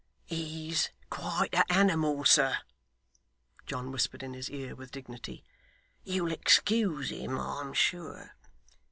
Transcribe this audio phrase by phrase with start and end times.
[0.25, 2.57] 'He's quite a animal, sir,'
[3.67, 5.43] John whispered in his ear with dignity.
[6.03, 8.33] 'You'll excuse him, I'm sure.